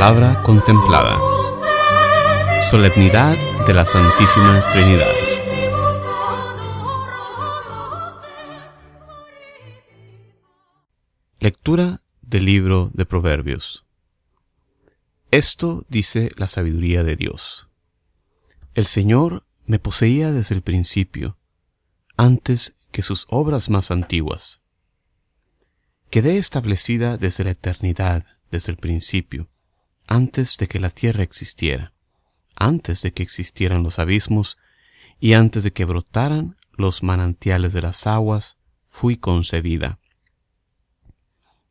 palabra 0.00 0.42
contemplada. 0.42 1.18
Solemnidad 2.70 3.36
de 3.66 3.74
la 3.74 3.84
Santísima 3.84 4.70
Trinidad. 4.72 5.12
Lectura 11.38 12.00
del 12.22 12.46
libro 12.46 12.90
de 12.94 13.04
Proverbios. 13.04 13.84
Esto 15.30 15.84
dice 15.90 16.30
la 16.34 16.48
sabiduría 16.48 17.04
de 17.04 17.16
Dios. 17.16 17.68
El 18.72 18.86
Señor 18.86 19.44
me 19.66 19.78
poseía 19.78 20.32
desde 20.32 20.54
el 20.54 20.62
principio, 20.62 21.36
antes 22.16 22.78
que 22.90 23.02
sus 23.02 23.26
obras 23.28 23.68
más 23.68 23.90
antiguas. 23.90 24.62
Quedé 26.08 26.38
establecida 26.38 27.18
desde 27.18 27.44
la 27.44 27.50
eternidad, 27.50 28.24
desde 28.50 28.72
el 28.72 28.78
principio, 28.78 29.50
antes 30.10 30.56
de 30.56 30.66
que 30.66 30.80
la 30.80 30.90
tierra 30.90 31.22
existiera, 31.22 31.92
antes 32.56 33.00
de 33.02 33.12
que 33.12 33.22
existieran 33.22 33.84
los 33.84 34.00
abismos 34.00 34.58
y 35.20 35.34
antes 35.34 35.62
de 35.62 35.72
que 35.72 35.84
brotaran 35.84 36.56
los 36.72 37.04
manantiales 37.04 37.72
de 37.72 37.82
las 37.82 38.08
aguas, 38.08 38.56
fui 38.86 39.16
concebida. 39.16 40.00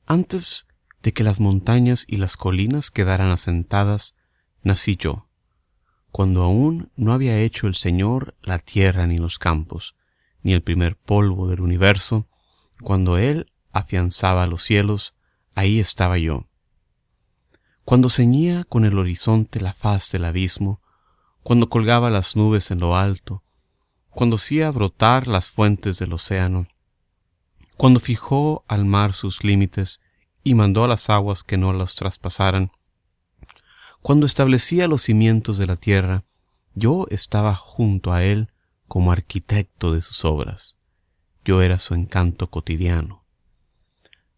Antes 0.06 0.68
de 1.04 1.12
que 1.12 1.26
las 1.26 1.42
montañas 1.42 2.06
y 2.08 2.16
las 2.16 2.38
colinas 2.38 2.92
quedaran 2.92 3.30
asentadas, 3.30 4.16
nací 4.64 4.96
yo, 4.96 5.28
cuando 6.10 6.42
aún 6.44 6.94
no 6.96 7.12
había 7.12 7.40
hecho 7.40 7.68
el 7.68 7.76
Señor 7.76 8.38
la 8.42 8.58
tierra 8.58 9.06
ni 9.06 9.18
los 9.18 9.38
campos, 9.38 9.98
ni 10.44 10.54
el 10.54 10.64
primer 10.64 10.96
polvo 10.96 11.50
del 11.50 11.60
universo, 11.60 12.30
cuando 12.82 13.18
Él 13.18 13.52
afianzaba 13.74 14.48
los 14.48 14.64
cielos, 14.64 15.14
ahí 15.56 15.82
estaba 15.82 16.18
yo. 16.18 16.49
Cuando 17.90 18.12
ceñía 18.12 18.66
con 18.66 18.86
el 18.86 19.00
horizonte 19.00 19.60
la 19.60 19.74
faz 19.74 20.12
del 20.12 20.26
abismo, 20.26 20.80
cuando 21.42 21.70
colgaba 21.70 22.12
las 22.12 22.36
nubes 22.36 22.70
en 22.70 22.80
lo 22.80 22.96
alto, 22.96 23.42
cuando 24.12 24.36
hacía 24.36 24.70
brotar 24.70 25.28
las 25.28 25.50
fuentes 25.50 25.98
del 25.98 26.14
océano, 26.14 26.68
cuando 27.78 28.00
fijó 28.00 28.64
al 28.68 28.86
mar 28.86 29.14
sus 29.14 29.44
límites 29.44 30.02
y 30.44 30.54
mandó 30.54 30.84
a 30.84 30.88
las 30.88 31.10
aguas 31.10 31.44
que 31.44 31.58
no 31.58 31.74
los 31.74 31.96
traspasaran, 31.96 32.72
cuando 34.04 34.28
establecía 34.28 34.88
los 34.88 35.02
cimientos 35.02 35.58
de 35.58 35.66
la 35.66 35.76
tierra, 35.76 36.26
yo 36.76 37.08
estaba 37.10 37.56
junto 37.56 38.14
a 38.14 38.24
él 38.24 38.52
como 38.88 39.12
arquitecto 39.12 39.94
de 39.94 40.04
sus 40.04 40.26
obras. 40.26 40.78
Yo 41.44 41.64
era 41.64 41.80
su 41.80 41.96
encanto 41.96 42.52
cotidiano. 42.52 43.26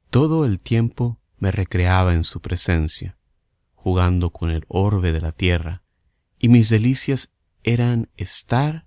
Todo 0.09 0.45
el 0.45 0.61
tiempo 0.61 1.19
me 1.37 1.51
recreaba 1.51 2.13
en 2.13 2.23
su 2.23 2.39
presencia, 2.39 3.17
jugando 3.83 4.29
con 4.29 4.51
el 4.51 4.63
orbe 4.67 5.11
de 5.11 5.21
la 5.21 5.31
tierra, 5.31 5.81
y 6.37 6.49
mis 6.49 6.69
delicias 6.69 7.31
eran 7.63 8.11
estar 8.15 8.85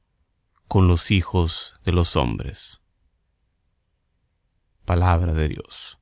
con 0.68 0.86
los 0.86 1.10
hijos 1.10 1.74
de 1.84 1.90
los 1.90 2.14
hombres. 2.14 2.80
Palabra 4.84 5.34
de 5.34 5.48
Dios. 5.48 5.98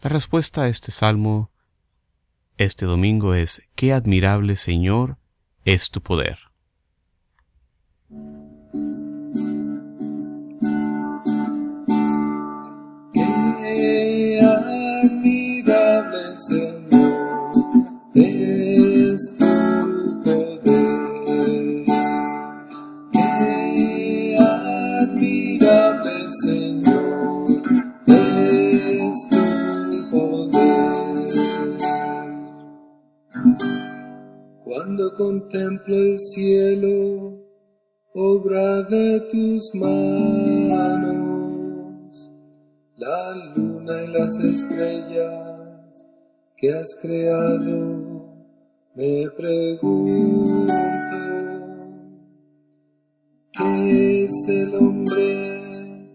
La 0.00 0.08
respuesta 0.08 0.62
a 0.62 0.68
este 0.68 0.90
salmo 0.90 1.50
este 2.56 2.86
domingo 2.86 3.34
es 3.34 3.68
Qué 3.74 3.92
admirable 3.92 4.56
Señor 4.56 5.18
es 5.66 5.90
tu 5.90 6.00
poder. 6.00 6.38
Qué 13.12 14.40
admirable 14.40 16.38
Señor 16.38 16.75
es 18.16 19.34
tu 19.38 20.22
poder. 20.24 21.84
Qué 23.12 24.36
admirable 24.38 26.14
Señor 26.42 27.46
es 28.06 29.28
tu 29.28 29.44
poder. 30.10 30.66
Cuando 34.64 35.04
contemplo 35.14 35.94
el 35.94 36.18
cielo, 36.18 37.38
obra 38.14 38.82
de 38.84 39.20
tus 39.30 39.74
manos, 39.74 41.06
la 42.96 43.34
luna 43.54 44.04
y 44.04 44.06
las 44.08 44.38
estrellas 44.38 45.46
que 46.56 46.72
has 46.72 46.96
creado, 47.02 48.05
me 48.96 49.28
pregunto, 49.36 50.72
¿qué 53.52 54.24
es 54.24 54.48
el 54.48 54.74
hombre 54.74 56.10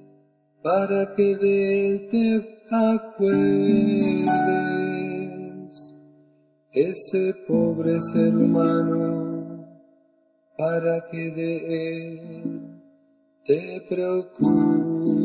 para 0.64 1.14
que 1.14 1.36
de 1.36 1.88
él 1.88 2.09
te 2.09 2.44
acuerdes? 2.75 4.31
Ese 6.72 7.36
pobre 7.47 8.02
ser 8.02 8.36
humano 8.36 9.68
para 10.58 11.08
que 11.12 11.31
de 11.31 11.58
él 11.88 12.81
te 13.46 13.81
preocupes. 13.88 15.20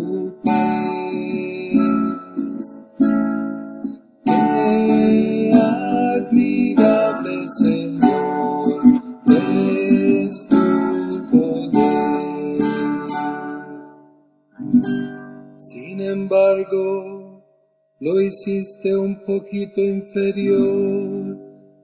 Lo 17.99 18.21
hiciste 18.21 18.95
un 18.95 19.25
poquito 19.25 19.81
inferior 19.81 21.39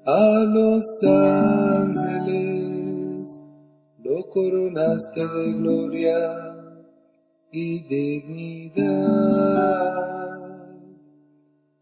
a 0.05 0.45
los 0.45 0.85
ángeles, 1.05 2.53
lo 4.05 4.29
coronaste 4.29 5.27
de 5.27 5.53
gloria 5.55 6.55
y 7.51 7.83
dignidad, 7.85 8.83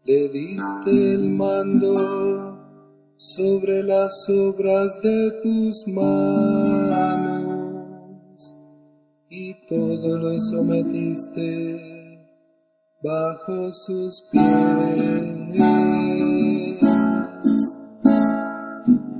le 0.05 0.29
diste 0.29 1.13
el 1.13 1.29
mando 1.29 2.57
sobre 3.17 3.83
las 3.83 4.13
obras 4.29 4.97
de 5.03 5.31
tus 5.43 5.85
manos 5.87 7.21
y 9.29 9.53
todo 9.67 10.17
lo 10.17 10.39
sometiste 10.39 11.90
bajo 13.01 13.71
sus 13.71 14.21
pies. 14.31 14.43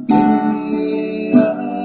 Qué 0.07 1.31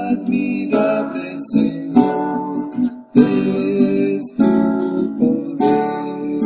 admirable 0.09 1.37
Señor 1.53 2.71
es 3.15 4.23
tu 4.37 5.17
poder. 5.17 6.41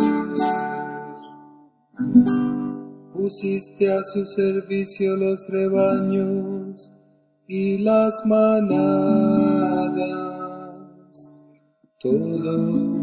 Pusiste 3.13 3.91
a 3.91 4.01
su 4.13 4.23
servicio 4.25 5.17
los 5.17 5.45
rebaños 5.49 6.91
y 7.47 7.77
las 7.79 8.13
manadas, 8.25 9.11
todos 11.99 13.00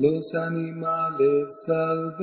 los 0.00 0.32
animales 0.34 1.62
salvajes, 1.66 2.18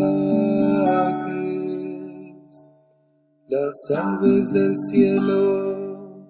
las 3.47 3.75
aves 3.93 4.53
del 4.53 4.73
cielo 4.77 6.25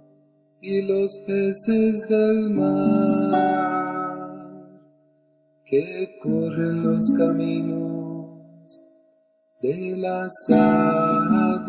y 0.59 0.81
los 0.81 1.15
peces 1.27 2.07
del 2.09 2.49
mar, 2.49 3.31
que 5.65 6.17
corren 6.23 6.83
los 6.83 7.11
caminos 7.15 8.81
de 9.61 9.97
las 9.97 10.33
aguas. 10.49 11.65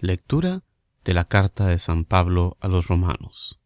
Lectura 0.00 0.64
de 1.04 1.14
la 1.14 1.24
carta 1.24 1.66
de 1.66 1.78
San 1.78 2.04
Pablo 2.04 2.56
a 2.60 2.66
los 2.66 2.88
romanos. 2.88 3.60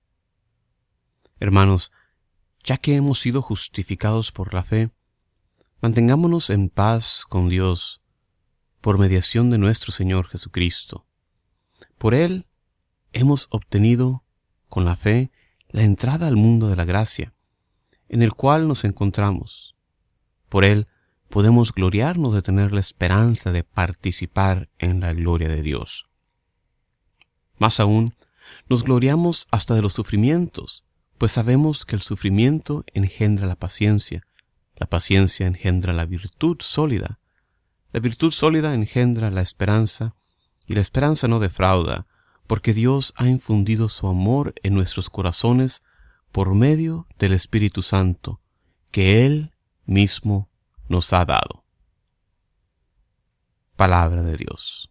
Hermanos, 1.41 1.91
ya 2.63 2.77
que 2.77 2.97
hemos 2.97 3.19
sido 3.19 3.41
justificados 3.41 4.31
por 4.31 4.53
la 4.53 4.63
fe, 4.63 4.91
mantengámonos 5.81 6.51
en 6.51 6.69
paz 6.69 7.25
con 7.27 7.49
Dios 7.49 8.03
por 8.83 8.99
mediación 8.99 9.49
de 9.49 9.57
nuestro 9.57 9.91
Señor 9.91 10.29
Jesucristo. 10.29 11.07
Por 11.97 12.15
Él 12.15 12.47
hemos 13.13 13.49
obtenido, 13.51 14.23
con 14.69 14.85
la 14.85 14.97
fe, 14.97 15.33
la 15.71 15.83
entrada 15.83 16.27
al 16.27 16.37
mundo 16.37 16.69
de 16.69 16.77
la 16.77 16.85
gracia, 16.85 17.33
en 18.11 18.23
el 18.23 18.35
cual 18.35 18.69
nos 18.69 18.85
encontramos. 18.85 19.77
Por 20.51 20.67
Él 20.67 20.89
podemos 21.31 21.73
gloriarnos 21.73 22.35
de 22.35 22.43
tener 22.43 22.73
la 22.73 22.81
esperanza 22.81 23.51
de 23.51 23.65
participar 23.65 24.69
en 24.79 25.01
la 25.01 25.15
gloria 25.15 25.49
de 25.49 25.63
Dios. 25.63 26.08
Más 27.59 27.81
aún, 27.81 28.15
nos 28.69 28.85
gloriamos 28.85 29.47
hasta 29.51 29.75
de 29.75 29.83
los 29.83 29.93
sufrimientos, 29.93 30.85
pues 31.19 31.33
sabemos 31.33 31.85
que 31.85 31.97
el 31.97 32.03
sufrimiento 32.03 32.85
engendra 32.95 33.47
la 33.47 33.57
paciencia, 33.57 34.25
la 34.77 34.87
paciencia 34.87 35.47
engendra 35.47 35.93
la 35.93 36.07
virtud 36.07 36.59
sólida, 36.61 37.19
la 37.93 38.01
virtud 38.01 38.31
sólida 38.31 38.75
engendra 38.75 39.31
la 39.31 39.43
esperanza, 39.43 40.15
y 40.67 40.75
la 40.75 40.83
esperanza 40.83 41.27
no 41.29 41.41
defrauda, 41.41 42.07
porque 42.47 42.75
Dios 42.75 43.15
ha 43.17 43.27
infundido 43.27 43.89
su 43.89 44.07
amor 44.07 44.55
en 44.63 44.75
nuestros 44.75 45.11
corazones 45.11 45.83
por 46.31 46.55
medio 46.55 47.07
del 47.19 47.33
Espíritu 47.33 47.83
Santo, 47.83 48.41
que 48.93 49.25
Él 49.27 49.53
mismo 49.87 50.51
nos 50.89 51.13
ha 51.13 51.25
dado. 51.25 51.65
Palabra 53.77 54.23
de 54.23 54.37
Dios. 54.37 54.91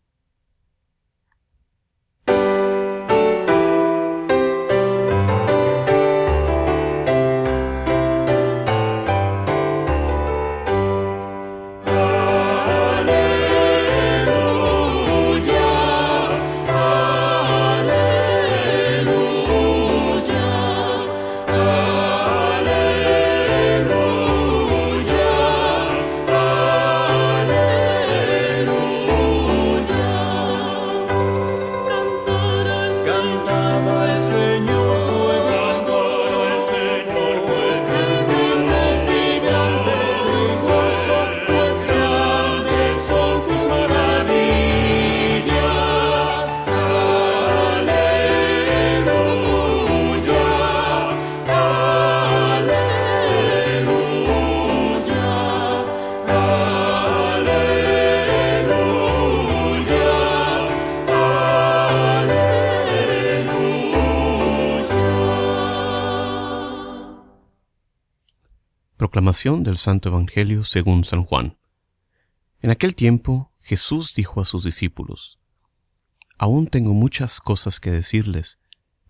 Del 69.28 69.76
Santo 69.76 70.08
Evangelio 70.08 70.64
según 70.64 71.04
San 71.04 71.26
Juan. 71.26 71.58
En 72.62 72.70
aquel 72.70 72.96
tiempo 72.96 73.52
Jesús 73.60 74.14
dijo 74.16 74.40
a 74.40 74.46
sus 74.46 74.64
discípulos, 74.64 75.38
Aún 76.38 76.68
tengo 76.68 76.94
muchas 76.94 77.42
cosas 77.42 77.82
que 77.82 77.92
decirles, 77.92 78.58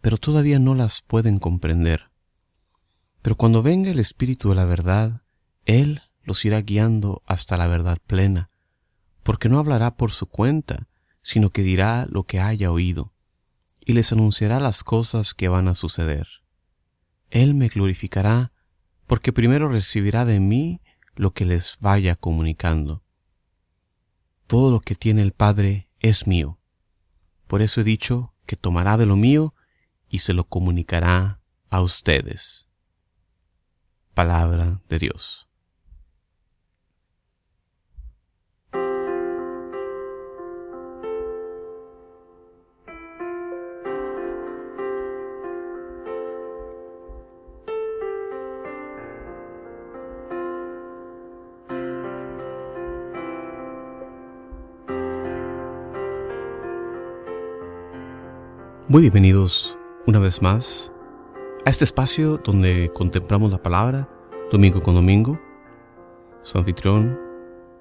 pero 0.02 0.18
todavía 0.18 0.58
no 0.58 0.74
las 0.74 1.02
pueden 1.02 1.38
comprender. 1.38 2.10
Pero 3.22 3.38
cuando 3.38 3.62
venga 3.62 3.92
el 3.92 4.00
Espíritu 4.00 4.50
de 4.50 4.56
la 4.56 4.66
verdad, 4.66 5.22
Él 5.66 6.02
los 6.24 6.44
irá 6.46 6.62
guiando 6.62 7.22
hasta 7.28 7.56
la 7.56 7.68
verdad 7.68 8.00
plena, 8.08 8.50
porque 9.22 9.50
no 9.50 9.60
hablará 9.60 9.98
por 9.98 10.12
su 10.12 10.26
cuenta, 10.26 10.88
sino 11.22 11.52
que 11.52 11.62
dirá 11.62 12.08
lo 12.10 12.24
que 12.24 12.40
haya 12.40 12.72
oído, 12.72 13.14
y 13.86 13.94
les 13.94 14.12
anunciará 14.12 14.60
las 14.60 14.84
cosas 14.84 15.36
que 15.36 15.48
van 15.48 15.68
a 15.68 15.76
suceder. 15.76 16.28
Él 17.30 17.54
me 17.54 17.68
glorificará, 17.68 18.52
porque 19.08 19.34
primero 19.34 19.70
recibirá 19.70 20.26
de 20.26 20.40
mí 20.40 20.82
lo 21.16 21.32
que 21.32 21.46
les 21.46 21.78
vaya 21.80 22.16
comunicando. 22.16 23.04
Todo 24.46 24.72
lo 24.72 24.80
que 24.80 24.96
tiene 24.96 25.22
el 25.22 25.32
Padre 25.32 25.90
es 26.00 26.28
mío. 26.28 26.60
Por 27.48 27.62
eso 27.62 27.82
he 27.82 27.84
dicho 27.84 28.34
que 28.46 28.56
tomará 28.56 28.98
de 28.98 29.06
lo 29.06 29.16
mío 29.16 29.56
y 30.10 30.20
se 30.20 30.34
lo 30.34 30.44
comunicará 30.44 31.42
a 31.70 31.82
ustedes. 31.82 32.68
Palabra 34.14 34.82
de 34.90 35.00
Dios. 35.00 35.47
Muy 58.98 59.04
bienvenidos 59.04 59.78
una 60.08 60.18
vez 60.18 60.42
más 60.42 60.92
a 61.68 61.70
este 61.70 61.84
espacio 61.84 62.38
donde 62.44 62.90
contemplamos 62.96 63.52
la 63.52 63.62
palabra 63.62 64.10
domingo 64.52 64.82
con 64.82 64.96
domingo. 64.96 65.40
Su 66.42 66.58
anfitrión, 66.58 67.16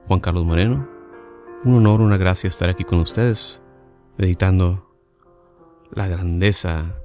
Juan 0.08 0.20
Carlos 0.20 0.44
Moreno. 0.44 0.86
Un 1.64 1.76
honor, 1.76 2.02
una 2.02 2.18
gracia 2.18 2.48
estar 2.48 2.68
aquí 2.68 2.84
con 2.84 2.98
ustedes, 2.98 3.62
meditando 4.18 4.94
la 5.90 6.06
grandeza 6.06 7.00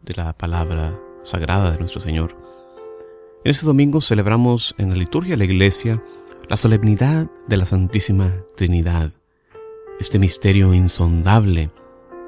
de 0.00 0.14
la 0.14 0.32
palabra 0.32 0.98
sagrada 1.22 1.72
de 1.72 1.78
nuestro 1.78 2.00
Señor. 2.00 2.34
En 3.44 3.50
este 3.50 3.66
domingo 3.66 4.00
celebramos 4.00 4.74
en 4.78 4.88
la 4.88 4.96
liturgia 4.96 5.34
de 5.34 5.36
la 5.36 5.44
iglesia 5.44 6.02
la 6.48 6.56
solemnidad 6.56 7.30
de 7.48 7.56
la 7.58 7.66
Santísima 7.66 8.32
Trinidad, 8.56 9.12
este 10.00 10.18
misterio 10.18 10.72
insondable 10.72 11.70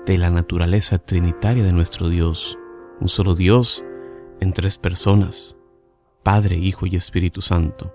de 0.06 0.18
la 0.18 0.30
naturaleza 0.30 0.98
trinitaria 0.98 1.64
de 1.64 1.72
nuestro 1.72 2.08
Dios, 2.08 2.58
un 3.00 3.08
solo 3.08 3.34
Dios 3.34 3.84
en 4.40 4.52
tres 4.52 4.76
personas, 4.76 5.56
Padre, 6.22 6.56
Hijo 6.56 6.86
y 6.86 6.96
Espíritu 6.96 7.40
Santo. 7.40 7.94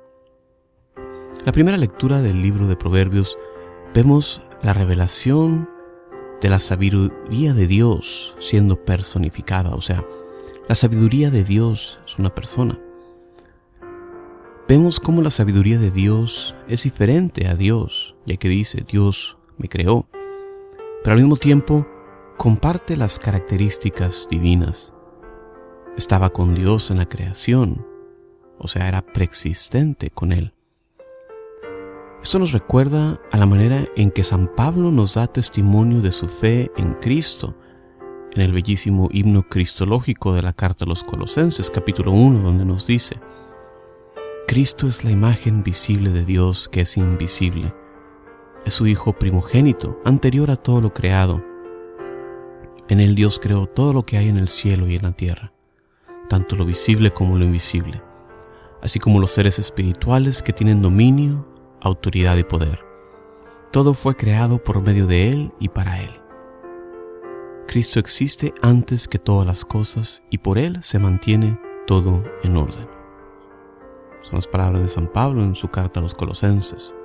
la 1.46 1.51
primera 1.51 1.78
lectura 1.78 2.22
del 2.22 2.42
libro 2.42 2.68
de 2.68 2.75
Proverbios 2.75 3.38
vemos 3.94 4.42
la 4.62 4.74
revelación 4.74 5.70
de 6.42 6.50
la 6.50 6.60
sabiduría 6.60 7.54
de 7.54 7.68
Dios 7.68 8.36
siendo 8.39 8.84
personificada, 8.84 9.75
o 9.75 9.82
sea, 9.82 10.06
la 10.68 10.75
sabiduría 10.75 11.30
de 11.30 11.44
Dios 11.44 12.00
es 12.06 12.18
una 12.18 12.34
persona. 12.34 12.80
Vemos 14.68 15.00
cómo 15.00 15.22
la 15.22 15.32
sabiduría 15.32 15.80
de 15.80 15.92
Dios 15.92 16.56
es 16.68 16.84
diferente 16.84 17.48
a 17.48 17.56
Dios, 17.56 18.16
ya 18.25 18.38
que 18.38 18.50
dice, 18.50 18.86
Dios 18.88 19.38
me 19.58 19.68
creó, 19.68 20.08
pero 21.04 21.16
al 21.16 21.22
mismo 21.22 21.38
tiempo 21.38 21.88
comparte 22.39 22.96
las 22.96 23.19
características 23.19 24.25
divinas. 24.31 24.93
Estaba 25.98 26.29
con 26.29 26.55
Dios 26.55 26.89
en 26.89 27.00
la 27.00 27.05
creación, 27.05 27.86
o 28.58 28.69
sea, 28.69 28.88
era 28.88 29.01
preexistente 29.01 30.10
con 30.10 30.31
Él. 30.31 30.53
Esto 32.24 32.39
nos 32.39 32.53
recuerda 32.53 33.19
a 33.34 33.38
la 33.38 33.46
manera 33.46 33.84
en 33.98 34.10
que 34.10 34.24
San 34.24 34.55
Pablo 34.55 34.89
nos 34.89 35.15
da 35.15 35.27
testimonio 35.27 36.00
de 36.00 36.13
su 36.13 36.29
fe 36.29 36.72
en 36.77 36.93
Cristo, 36.93 37.58
en 38.31 38.41
el 38.41 38.53
bellísimo 38.53 39.10
himno 39.12 39.43
cristológico 39.43 40.34
de 40.34 40.41
la 40.41 40.53
carta 40.53 40.86
a 40.86 40.88
los 40.88 41.03
Colosenses, 41.03 41.69
capítulo 41.69 42.13
1, 42.13 42.39
donde 42.39 42.63
nos 42.63 42.88
dice, 42.88 43.19
Cristo 44.48 44.88
es 44.88 45.03
la 45.03 45.12
imagen 45.12 45.62
visible 45.62 46.10
de 46.12 46.24
Dios 46.24 46.69
que 46.69 46.81
es 46.81 46.96
invisible. 46.96 47.74
Es 48.65 48.75
su 48.75 48.88
Hijo 48.88 49.12
primogénito, 49.12 50.00
anterior 50.05 50.51
a 50.51 50.55
todo 50.55 50.79
lo 50.79 50.93
creado 50.93 51.49
en 52.89 53.00
él 53.00 53.15
Dios 53.15 53.39
creó 53.39 53.67
todo 53.67 53.93
lo 53.93 54.03
que 54.03 54.17
hay 54.17 54.27
en 54.27 54.38
el 54.38 54.50
cielo 54.50 54.88
y 54.88 54.96
en 54.96 55.03
la 55.03 55.12
tierra, 55.12 55.53
tanto 56.27 56.55
lo 56.55 56.65
visible 56.65 57.12
como 57.12 57.38
lo 57.38 57.46
invisible, 57.46 58.01
así 58.81 59.00
como 59.00 59.19
los 59.19 59.31
seres 59.31 59.60
espirituales 59.60 60.41
que 60.41 60.53
tienen 60.53 60.81
dominio, 60.81 61.48
autoridad 61.81 62.36
y 62.38 62.43
poder. 62.43 62.79
Todo 63.72 63.93
fue 63.93 64.15
creado 64.15 64.63
por 64.63 64.81
medio 64.81 65.05
de 65.05 65.31
Él 65.31 65.53
y 65.60 65.69
para 65.69 66.01
Él. 66.01 66.19
Cristo 67.67 68.00
existe 68.00 68.55
antes 68.63 69.08
que 69.08 69.19
todas 69.19 69.46
las 69.46 69.63
cosas 69.63 70.24
y 70.31 70.39
por 70.39 70.58
Él 70.58 70.79
se 70.81 70.98
mantiene 70.98 71.60
todo 71.86 72.24
en 72.41 72.58
orden. 72.58 72.88
Son 74.24 74.36
las 74.38 74.48
palabras 74.48 74.81
de 74.81 74.89
San 74.89 75.08
Pablo 75.08 75.43
en 75.43 75.55
su 75.55 75.67
carta 75.67 76.00
a 76.00 76.03
los 76.03 76.15
colosenses. 76.15 76.96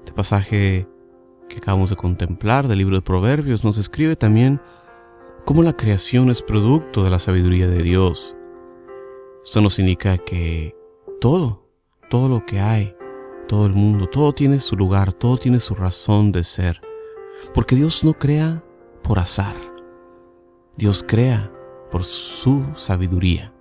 Este 0.00 0.12
pasaje 0.12 0.86
que 1.48 1.56
acabamos 1.56 1.88
de 1.88 1.96
contemplar 1.96 2.68
del 2.68 2.78
libro 2.78 2.96
de 2.96 3.02
Proverbios 3.02 3.64
nos 3.64 3.78
escribe 3.78 4.16
también 4.16 4.60
cómo 5.44 5.62
la 5.62 5.76
creación 5.76 6.30
es 6.30 6.42
producto 6.42 7.02
de 7.04 7.10
la 7.10 7.18
sabiduría 7.18 7.66
de 7.66 7.82
Dios. 7.82 8.36
Esto 9.44 9.60
nos 9.60 9.78
indica 9.78 10.18
que 10.18 10.76
todo, 11.20 11.66
todo 12.10 12.28
lo 12.28 12.46
que 12.46 12.60
hay, 12.60 12.94
todo 13.48 13.66
el 13.66 13.74
mundo, 13.74 14.08
todo 14.08 14.32
tiene 14.32 14.60
su 14.60 14.76
lugar, 14.76 15.12
todo 15.12 15.36
tiene 15.36 15.60
su 15.60 15.74
razón 15.74 16.32
de 16.32 16.44
ser. 16.44 16.80
Porque 17.54 17.74
Dios 17.74 18.04
no 18.04 18.14
crea 18.14 18.62
por 19.02 19.18
azar. 19.18 19.56
Dios 20.76 21.04
crea 21.06 21.52
por 21.90 22.04
su 22.04 22.64
sabiduría. 22.74 23.52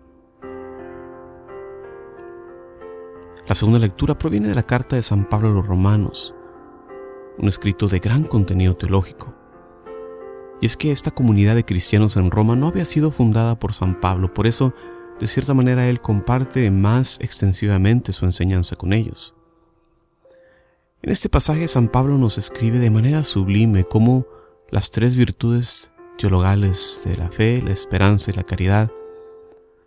La 3.47 3.55
segunda 3.55 3.79
lectura 3.79 4.17
proviene 4.17 4.47
de 4.47 4.55
la 4.55 4.63
carta 4.63 4.95
de 4.95 5.03
San 5.03 5.27
Pablo 5.27 5.49
a 5.49 5.51
los 5.51 5.67
Romanos, 5.67 6.33
un 7.37 7.49
escrito 7.49 7.87
de 7.87 7.99
gran 7.99 8.23
contenido 8.23 8.77
teológico. 8.77 9.40
Y 10.61 10.67
es 10.67 10.77
que 10.77 10.91
esta 10.91 11.11
comunidad 11.11 11.55
de 11.55 11.65
cristianos 11.65 12.15
en 12.15 12.31
Roma 12.31 12.55
no 12.55 12.67
había 12.67 12.85
sido 12.85 13.11
fundada 13.11 13.59
por 13.59 13.73
San 13.73 13.99
Pablo, 13.99 14.33
por 14.33 14.47
eso, 14.47 14.73
de 15.19 15.27
cierta 15.27 15.53
manera, 15.53 15.89
él 15.89 15.99
comparte 15.99 16.69
más 16.71 17.19
extensivamente 17.19 18.13
su 18.13 18.25
enseñanza 18.25 18.75
con 18.75 18.93
ellos. 18.93 19.33
En 21.01 21.09
este 21.11 21.29
pasaje 21.29 21.67
San 21.67 21.87
Pablo 21.87 22.19
nos 22.19 22.37
escribe 22.37 22.77
de 22.77 22.91
manera 22.91 23.23
sublime 23.23 23.85
cómo 23.85 24.27
las 24.69 24.91
tres 24.91 25.15
virtudes 25.15 25.91
teologales 26.19 27.01
de 27.03 27.15
la 27.15 27.29
fe, 27.29 27.59
la 27.63 27.71
esperanza 27.71 28.29
y 28.29 28.35
la 28.35 28.43
caridad 28.43 28.91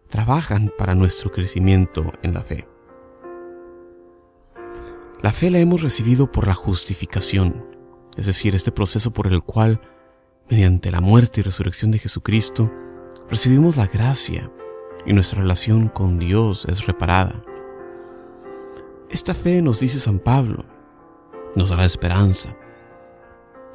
trabajan 0.09 0.73
para 0.76 0.97
nuestro 0.97 1.31
crecimiento 1.31 2.12
en 2.23 2.35
la 2.35 2.43
fe. 2.43 2.66
La 5.23 5.31
fe 5.31 5.50
la 5.50 5.61
hemos 5.61 5.83
recibido 5.83 6.31
por 6.33 6.49
la 6.49 6.54
justificación, 6.54 7.64
es 8.16 8.26
decir, 8.26 8.57
este 8.57 8.73
proceso 8.73 9.12
por 9.12 9.28
el 9.28 9.43
cual, 9.43 9.81
mediante 10.48 10.90
la 10.90 11.00
muerte 11.00 11.40
y 11.40 11.42
resurrección 11.42 11.90
de 11.90 11.98
Jesucristo, 11.98 12.70
recibimos 13.30 13.76
la 13.76 13.86
gracia 13.86 14.50
y 15.06 15.12
nuestra 15.12 15.40
relación 15.40 15.88
con 15.88 16.18
Dios 16.18 16.66
es 16.68 16.86
reparada. 16.86 17.42
Esta 19.10 19.34
fe, 19.34 19.62
nos 19.62 19.80
dice 19.80 20.00
San 20.00 20.18
Pablo, 20.18 20.64
nos 21.54 21.70
da 21.70 21.76
la 21.76 21.86
esperanza. 21.86 22.56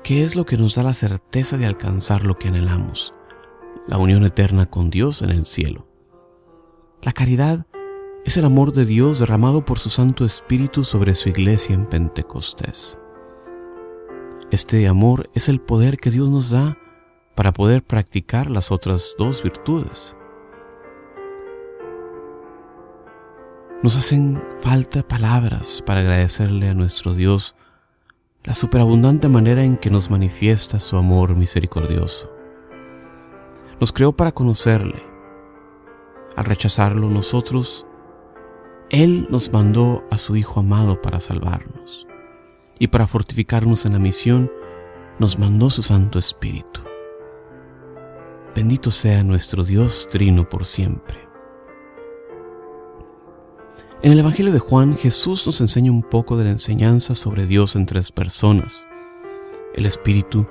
¿Qué 0.03 0.23
es 0.23 0.35
lo 0.35 0.45
que 0.45 0.57
nos 0.57 0.75
da 0.75 0.83
la 0.83 0.93
certeza 0.93 1.57
de 1.57 1.65
alcanzar 1.65 2.25
lo 2.25 2.37
que 2.37 2.47
anhelamos? 2.47 3.13
La 3.87 3.97
unión 3.97 4.25
eterna 4.25 4.65
con 4.65 4.89
Dios 4.89 5.21
en 5.21 5.29
el 5.29 5.45
cielo. 5.45 5.87
La 7.01 7.13
caridad 7.13 7.65
es 8.25 8.37
el 8.37 8.45
amor 8.45 8.73
de 8.73 8.85
Dios 8.85 9.19
derramado 9.19 9.65
por 9.65 9.79
su 9.79 9.89
Santo 9.89 10.25
Espíritu 10.25 10.83
sobre 10.83 11.15
su 11.15 11.29
iglesia 11.29 11.73
en 11.73 11.85
Pentecostés. 11.85 12.99
Este 14.51 14.87
amor 14.87 15.29
es 15.35 15.47
el 15.47 15.61
poder 15.61 15.97
que 15.97 16.09
Dios 16.09 16.27
nos 16.27 16.49
da 16.49 16.75
para 17.35 17.53
poder 17.53 17.83
practicar 17.83 18.49
las 18.49 18.71
otras 18.71 19.13
dos 19.19 19.43
virtudes. 19.43 20.17
Nos 23.83 23.95
hacen 23.95 24.41
falta 24.61 25.03
palabras 25.03 25.83
para 25.85 25.99
agradecerle 25.99 26.67
a 26.67 26.73
nuestro 26.73 27.13
Dios 27.13 27.55
la 28.43 28.55
superabundante 28.55 29.29
manera 29.29 29.63
en 29.63 29.77
que 29.77 29.91
nos 29.91 30.09
manifiesta 30.09 30.79
su 30.79 30.97
amor 30.97 31.35
misericordioso. 31.35 32.31
Nos 33.79 33.93
creó 33.93 34.13
para 34.13 34.31
conocerle. 34.31 35.03
Al 36.35 36.45
rechazarlo 36.45 37.07
nosotros, 37.07 37.85
Él 38.89 39.27
nos 39.29 39.53
mandó 39.53 40.03
a 40.09 40.17
su 40.17 40.35
Hijo 40.35 40.61
amado 40.61 41.03
para 41.03 41.19
salvarnos. 41.19 42.08
Y 42.79 42.87
para 42.87 43.07
fortificarnos 43.07 43.85
en 43.85 43.93
la 43.93 43.99
misión, 43.99 44.51
nos 45.19 45.37
mandó 45.37 45.69
su 45.69 45.83
Santo 45.83 46.17
Espíritu. 46.17 46.79
Bendito 48.55 48.89
sea 48.89 49.23
nuestro 49.23 49.65
Dios 49.65 50.07
Trino 50.09 50.47
por 50.47 50.65
siempre. 50.65 51.27
En 54.01 54.13
el 54.13 54.19
Evangelio 54.19 54.53
de 54.53 54.59
Juan, 54.59 54.97
Jesús 54.97 55.45
nos 55.45 55.59
enseña 55.59 55.91
un 55.91 56.03
poco 56.03 56.37
de 56.37 56.45
la 56.45 56.51
enseñanza 56.51 57.15
sobre 57.15 57.45
Dios 57.45 57.75
en 57.75 57.85
tres 57.85 58.13
personas. 58.13 58.87
El 59.75 59.85
Espíritu 59.85 60.47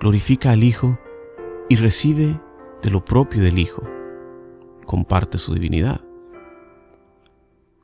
glorifica 0.00 0.52
al 0.52 0.62
Hijo 0.62 0.96
y 1.68 1.76
recibe 1.76 2.40
de 2.80 2.90
lo 2.90 3.04
propio 3.04 3.42
del 3.42 3.58
Hijo. 3.58 3.82
Comparte 4.86 5.38
su 5.38 5.52
divinidad. 5.52 6.00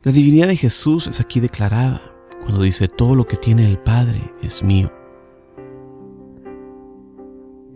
La 0.04 0.12
divinidad 0.12 0.46
de 0.46 0.56
Jesús 0.56 1.08
es 1.08 1.20
aquí 1.20 1.40
declarada 1.40 2.14
cuando 2.48 2.64
dice, 2.64 2.88
todo 2.88 3.14
lo 3.14 3.26
que 3.26 3.36
tiene 3.36 3.66
el 3.66 3.76
Padre 3.76 4.32
es 4.42 4.62
mío. 4.62 4.90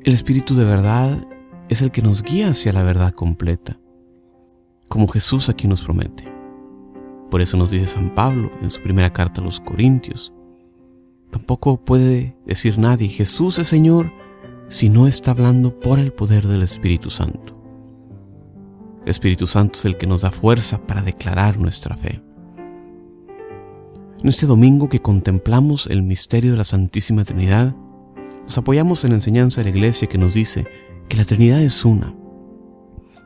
El 0.03 0.15
Espíritu 0.15 0.55
de 0.55 0.65
verdad 0.65 1.29
es 1.69 1.83
el 1.83 1.91
que 1.91 2.01
nos 2.01 2.23
guía 2.23 2.49
hacia 2.49 2.73
la 2.73 2.83
verdad 2.83 3.13
completa, 3.13 3.79
como 4.89 5.09
Jesús 5.09 5.51
aquí 5.51 5.69
nos 5.69 5.83
promete. 5.83 6.27
Por 7.31 7.43
eso 7.43 7.59
nos 7.59 7.71
dice 7.71 7.87
San 7.87 8.15
Pablo 8.15 8.51
en 8.63 8.71
su 8.71 8.81
primera 8.81 9.13
carta 9.13 9.43
a 9.43 9.45
los 9.45 9.61
Corintios. 9.61 10.33
Tampoco 11.31 11.85
puede 11.85 12.35
decir 12.47 12.79
nadie, 12.79 13.09
Jesús 13.09 13.59
es 13.59 13.69
Señor, 13.69 14.11
si 14.69 14.89
no 14.89 15.07
está 15.07 15.33
hablando 15.33 15.79
por 15.81 15.99
el 15.99 16.15
poder 16.15 16.49
del 16.49 16.63
Espíritu 16.63 17.11
Santo. 17.11 17.63
El 19.03 19.11
Espíritu 19.11 19.47
Santo 19.47 19.79
es 19.79 19.85
el 19.85 19.99
que 19.99 20.07
nos 20.07 20.23
da 20.23 20.31
fuerza 20.31 20.87
para 20.87 21.03
declarar 21.03 21.59
nuestra 21.59 21.95
fe. 21.95 22.23
En 24.23 24.29
este 24.29 24.47
domingo 24.47 24.89
que 24.89 25.03
contemplamos 25.03 25.89
el 25.89 26.05
misterio 26.05 26.53
de 26.53 26.57
la 26.57 26.65
Santísima 26.65 27.25
Trinidad, 27.25 27.75
nos 28.45 28.57
apoyamos 28.57 29.03
en 29.03 29.11
la 29.11 29.17
enseñanza 29.17 29.61
de 29.61 29.65
la 29.65 29.77
Iglesia 29.77 30.09
que 30.09 30.17
nos 30.17 30.35
dice 30.35 30.65
que 31.09 31.17
la 31.17 31.25
Trinidad 31.25 31.61
es 31.61 31.85
una. 31.85 32.15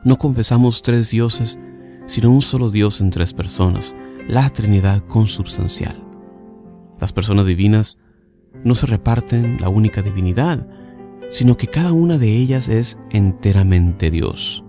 No 0.04 0.16
confesamos 0.16 0.80
tres 0.80 1.10
dioses 1.10 1.58
sino 2.06 2.30
un 2.30 2.40
solo 2.40 2.70
Dios 2.70 3.02
en 3.02 3.10
tres 3.10 3.34
personas, 3.34 3.94
la 4.26 4.48
Trinidad 4.48 5.04
consubstancial. 5.06 6.02
Las 6.98 7.12
personas 7.12 7.44
divinas 7.44 7.98
no 8.64 8.74
se 8.74 8.86
reparten 8.86 9.60
la 9.60 9.68
única 9.68 10.00
divinidad, 10.00 10.66
sino 11.28 11.58
que 11.58 11.66
cada 11.66 11.92
una 11.92 12.16
de 12.16 12.34
ellas 12.34 12.68
es 12.68 12.98
enteramente 13.10 14.10
Dios. 14.10 14.64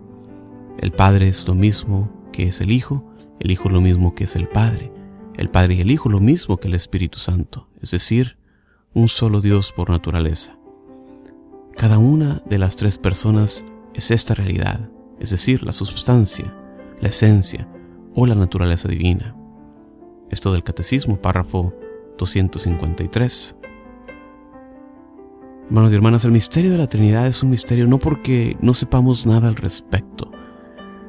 El 0.77 0.91
Padre 0.91 1.29
es 1.29 1.47
lo 1.47 1.55
mismo 1.55 2.11
que 2.33 2.49
es 2.49 2.59
el 2.59 2.71
Hijo, 2.71 3.13
el 3.39 3.49
Hijo 3.49 3.69
lo 3.69 3.79
mismo 3.79 4.13
que 4.13 4.25
es 4.25 4.35
el 4.35 4.49
Padre, 4.49 4.91
el 5.37 5.49
Padre 5.49 5.75
y 5.75 5.81
el 5.81 5.91
Hijo 5.91 6.09
lo 6.09 6.19
mismo 6.19 6.57
que 6.57 6.67
el 6.67 6.73
Espíritu 6.73 7.19
Santo, 7.19 7.69
es 7.81 7.91
decir, 7.91 8.37
un 8.93 9.07
solo 9.07 9.41
Dios 9.41 9.71
por 9.71 9.89
naturaleza. 9.89 10.57
Cada 11.75 11.99
una 11.99 12.41
de 12.49 12.57
las 12.57 12.75
tres 12.75 12.97
personas 12.97 13.63
es 13.93 14.09
esta 14.09 14.33
realidad, 14.33 14.89
es 15.19 15.29
decir, 15.29 15.63
la 15.63 15.73
substancia, 15.73 16.53
la 16.99 17.09
esencia 17.09 17.67
o 18.15 18.25
la 18.25 18.33
naturaleza 18.33 18.87
divina. 18.87 19.35
Esto 20.31 20.51
del 20.51 20.63
Catecismo, 20.63 21.21
párrafo 21.21 21.73
253. 22.17 23.55
Hermanos 25.67 25.91
y 25.91 25.95
hermanas, 25.95 26.25
el 26.25 26.31
misterio 26.31 26.71
de 26.71 26.77
la 26.79 26.87
Trinidad 26.87 27.27
es 27.27 27.43
un 27.43 27.51
misterio 27.51 27.85
no 27.87 27.99
porque 27.99 28.57
no 28.59 28.73
sepamos 28.73 29.25
nada 29.27 29.47
al 29.47 29.55
respecto, 29.55 30.31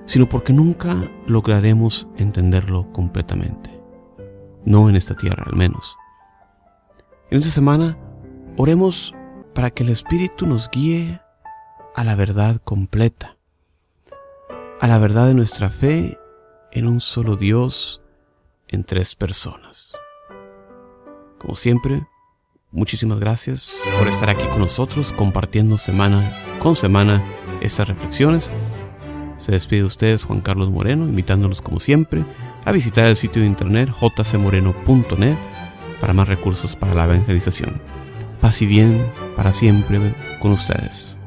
sino 0.04 0.28
porque 0.28 0.52
nunca 0.52 1.10
lograremos 1.26 2.08
entenderlo 2.16 2.92
completamente. 2.92 3.77
No 4.64 4.88
en 4.88 4.96
esta 4.96 5.16
tierra, 5.16 5.44
al 5.46 5.56
menos. 5.56 5.96
En 7.30 7.38
esta 7.38 7.50
semana, 7.50 7.96
oremos 8.56 9.14
para 9.54 9.70
que 9.70 9.82
el 9.82 9.90
Espíritu 9.90 10.46
nos 10.46 10.70
guíe 10.70 11.20
a 11.94 12.04
la 12.04 12.14
verdad 12.14 12.60
completa 12.64 13.38
a 14.80 14.86
la 14.86 14.98
verdad 14.98 15.26
de 15.26 15.34
nuestra 15.34 15.70
fe 15.70 16.18
en 16.72 16.86
un 16.86 17.00
solo 17.00 17.36
Dios 17.36 18.00
en 18.68 18.84
tres 18.84 19.14
personas. 19.14 19.94
Como 21.38 21.56
siempre, 21.56 22.06
muchísimas 22.70 23.18
gracias 23.18 23.76
por 23.98 24.08
estar 24.08 24.30
aquí 24.30 24.44
con 24.48 24.60
nosotros 24.60 25.12
compartiendo 25.12 25.78
semana 25.78 26.32
con 26.60 26.76
semana 26.76 27.24
estas 27.60 27.88
reflexiones. 27.88 28.50
Se 29.36 29.52
despide 29.52 29.80
de 29.80 29.86
ustedes 29.86 30.24
Juan 30.24 30.40
Carlos 30.40 30.70
Moreno, 30.70 31.04
invitándolos 31.04 31.62
como 31.62 31.80
siempre 31.80 32.24
a 32.64 32.72
visitar 32.72 33.06
el 33.06 33.16
sitio 33.16 33.42
de 33.42 33.48
internet 33.48 33.90
jcmoreno.net 33.90 35.36
para 36.00 36.12
más 36.12 36.28
recursos 36.28 36.76
para 36.76 36.94
la 36.94 37.04
evangelización. 37.04 37.80
Paz 38.40 38.62
y 38.62 38.66
bien 38.66 39.10
para 39.36 39.52
siempre 39.52 40.14
con 40.40 40.52
ustedes. 40.52 41.17